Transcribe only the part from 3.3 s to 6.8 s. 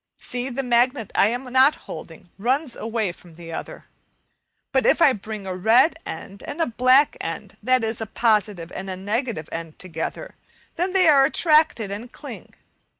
the other. But if I bring a red end and a